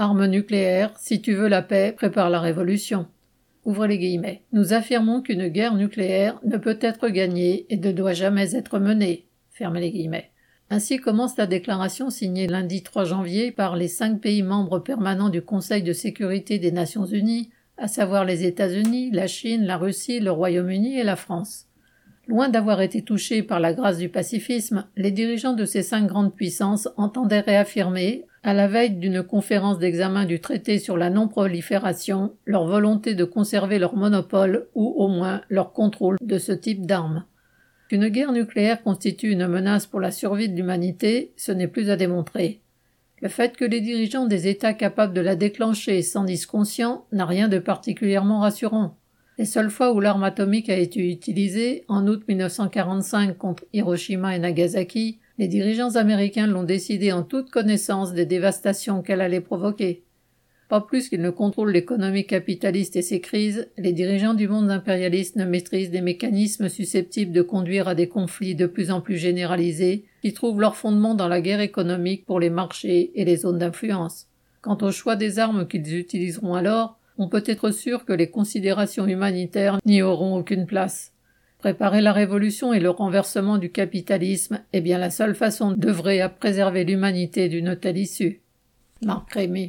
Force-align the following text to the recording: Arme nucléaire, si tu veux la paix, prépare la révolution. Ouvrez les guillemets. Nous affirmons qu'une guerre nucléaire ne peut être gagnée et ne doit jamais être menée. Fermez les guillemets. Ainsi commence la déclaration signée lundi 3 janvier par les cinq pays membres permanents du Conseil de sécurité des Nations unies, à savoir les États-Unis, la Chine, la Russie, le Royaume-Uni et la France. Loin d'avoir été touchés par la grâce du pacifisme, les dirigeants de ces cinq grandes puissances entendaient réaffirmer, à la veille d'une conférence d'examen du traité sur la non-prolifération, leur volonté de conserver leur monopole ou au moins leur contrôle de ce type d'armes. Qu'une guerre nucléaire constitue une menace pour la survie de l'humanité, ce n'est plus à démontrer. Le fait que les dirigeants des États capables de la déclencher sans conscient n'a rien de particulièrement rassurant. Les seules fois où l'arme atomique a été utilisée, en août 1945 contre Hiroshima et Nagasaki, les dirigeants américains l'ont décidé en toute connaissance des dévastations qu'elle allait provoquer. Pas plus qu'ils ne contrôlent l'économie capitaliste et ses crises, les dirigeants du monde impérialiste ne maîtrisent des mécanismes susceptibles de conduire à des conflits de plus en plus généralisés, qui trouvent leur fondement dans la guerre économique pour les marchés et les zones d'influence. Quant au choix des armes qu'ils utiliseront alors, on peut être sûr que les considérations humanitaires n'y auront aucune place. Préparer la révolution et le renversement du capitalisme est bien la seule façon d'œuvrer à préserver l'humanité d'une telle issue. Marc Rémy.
Arme 0.00 0.24
nucléaire, 0.24 0.94
si 0.98 1.20
tu 1.20 1.34
veux 1.34 1.48
la 1.48 1.60
paix, 1.60 1.92
prépare 1.94 2.30
la 2.30 2.40
révolution. 2.40 3.06
Ouvrez 3.66 3.86
les 3.86 3.98
guillemets. 3.98 4.44
Nous 4.50 4.72
affirmons 4.72 5.20
qu'une 5.20 5.48
guerre 5.48 5.74
nucléaire 5.74 6.40
ne 6.42 6.56
peut 6.56 6.78
être 6.80 7.10
gagnée 7.10 7.66
et 7.68 7.76
ne 7.76 7.92
doit 7.92 8.14
jamais 8.14 8.56
être 8.56 8.78
menée. 8.78 9.26
Fermez 9.50 9.82
les 9.82 9.90
guillemets. 9.90 10.30
Ainsi 10.70 10.96
commence 10.96 11.36
la 11.36 11.46
déclaration 11.46 12.08
signée 12.08 12.46
lundi 12.46 12.82
3 12.82 13.04
janvier 13.04 13.52
par 13.52 13.76
les 13.76 13.88
cinq 13.88 14.22
pays 14.22 14.42
membres 14.42 14.78
permanents 14.78 15.28
du 15.28 15.42
Conseil 15.42 15.82
de 15.82 15.92
sécurité 15.92 16.58
des 16.58 16.72
Nations 16.72 17.04
unies, 17.04 17.50
à 17.76 17.86
savoir 17.86 18.24
les 18.24 18.46
États-Unis, 18.46 19.10
la 19.10 19.26
Chine, 19.26 19.66
la 19.66 19.76
Russie, 19.76 20.18
le 20.18 20.30
Royaume-Uni 20.30 20.98
et 20.98 21.04
la 21.04 21.16
France. 21.16 21.66
Loin 22.30 22.48
d'avoir 22.48 22.80
été 22.80 23.02
touchés 23.02 23.42
par 23.42 23.58
la 23.58 23.72
grâce 23.72 23.98
du 23.98 24.08
pacifisme, 24.08 24.84
les 24.96 25.10
dirigeants 25.10 25.52
de 25.52 25.64
ces 25.64 25.82
cinq 25.82 26.06
grandes 26.06 26.32
puissances 26.32 26.88
entendaient 26.96 27.40
réaffirmer, 27.40 28.24
à 28.44 28.54
la 28.54 28.68
veille 28.68 28.94
d'une 28.94 29.24
conférence 29.24 29.80
d'examen 29.80 30.26
du 30.26 30.38
traité 30.38 30.78
sur 30.78 30.96
la 30.96 31.10
non-prolifération, 31.10 32.36
leur 32.44 32.68
volonté 32.68 33.16
de 33.16 33.24
conserver 33.24 33.80
leur 33.80 33.96
monopole 33.96 34.68
ou 34.76 34.94
au 34.96 35.08
moins 35.08 35.40
leur 35.48 35.72
contrôle 35.72 36.18
de 36.22 36.38
ce 36.38 36.52
type 36.52 36.86
d'armes. 36.86 37.24
Qu'une 37.88 38.06
guerre 38.06 38.30
nucléaire 38.30 38.84
constitue 38.84 39.32
une 39.32 39.48
menace 39.48 39.86
pour 39.86 39.98
la 39.98 40.12
survie 40.12 40.48
de 40.48 40.54
l'humanité, 40.54 41.32
ce 41.36 41.50
n'est 41.50 41.66
plus 41.66 41.90
à 41.90 41.96
démontrer. 41.96 42.60
Le 43.20 43.28
fait 43.28 43.56
que 43.56 43.64
les 43.64 43.80
dirigeants 43.80 44.26
des 44.26 44.46
États 44.46 44.72
capables 44.72 45.14
de 45.14 45.20
la 45.20 45.34
déclencher 45.34 46.00
sans 46.02 46.26
conscient 46.46 47.06
n'a 47.10 47.26
rien 47.26 47.48
de 47.48 47.58
particulièrement 47.58 48.38
rassurant. 48.38 48.99
Les 49.40 49.46
seules 49.46 49.70
fois 49.70 49.94
où 49.94 50.00
l'arme 50.00 50.24
atomique 50.24 50.68
a 50.68 50.76
été 50.76 51.00
utilisée, 51.10 51.84
en 51.88 52.06
août 52.06 52.24
1945 52.28 53.38
contre 53.38 53.64
Hiroshima 53.72 54.36
et 54.36 54.38
Nagasaki, 54.38 55.18
les 55.38 55.48
dirigeants 55.48 55.96
américains 55.96 56.46
l'ont 56.46 56.62
décidé 56.62 57.10
en 57.10 57.22
toute 57.22 57.48
connaissance 57.48 58.12
des 58.12 58.26
dévastations 58.26 59.00
qu'elle 59.00 59.22
allait 59.22 59.40
provoquer. 59.40 60.04
Pas 60.68 60.82
plus 60.82 61.08
qu'ils 61.08 61.22
ne 61.22 61.30
contrôlent 61.30 61.72
l'économie 61.72 62.26
capitaliste 62.26 62.96
et 62.96 63.02
ses 63.02 63.22
crises, 63.22 63.70
les 63.78 63.94
dirigeants 63.94 64.34
du 64.34 64.46
monde 64.46 64.70
impérialiste 64.70 65.36
ne 65.36 65.46
maîtrisent 65.46 65.90
des 65.90 66.02
mécanismes 66.02 66.68
susceptibles 66.68 67.32
de 67.32 67.40
conduire 67.40 67.88
à 67.88 67.94
des 67.94 68.08
conflits 68.08 68.54
de 68.54 68.66
plus 68.66 68.90
en 68.90 69.00
plus 69.00 69.16
généralisés, 69.16 70.04
qui 70.20 70.34
trouvent 70.34 70.60
leur 70.60 70.76
fondement 70.76 71.14
dans 71.14 71.28
la 71.28 71.40
guerre 71.40 71.62
économique 71.62 72.26
pour 72.26 72.40
les 72.40 72.50
marchés 72.50 73.10
et 73.14 73.24
les 73.24 73.38
zones 73.38 73.56
d'influence. 73.56 74.26
Quant 74.60 74.76
au 74.82 74.92
choix 74.92 75.16
des 75.16 75.38
armes 75.38 75.66
qu'ils 75.66 75.96
utiliseront 75.96 76.52
alors, 76.52 76.99
on 77.20 77.28
peut 77.28 77.44
être 77.46 77.70
sûr 77.70 78.06
que 78.06 78.14
les 78.14 78.30
considérations 78.30 79.06
humanitaires 79.06 79.78
n'y 79.84 80.00
auront 80.00 80.36
aucune 80.36 80.64
place. 80.64 81.12
Préparer 81.58 82.00
la 82.00 82.14
révolution 82.14 82.72
et 82.72 82.80
le 82.80 82.88
renversement 82.88 83.58
du 83.58 83.70
capitalisme 83.70 84.62
est 84.72 84.80
bien 84.80 84.96
la 84.96 85.10
seule 85.10 85.34
façon 85.34 85.72
d'œuvrer 85.72 86.22
à 86.22 86.30
préserver 86.30 86.84
l'humanité 86.84 87.50
d'une 87.50 87.76
telle 87.76 87.98
issue. 87.98 88.40
Marc 89.02 89.34
Rémy. 89.34 89.68